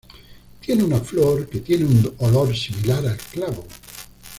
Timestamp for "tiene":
0.61-0.83, 1.59-1.85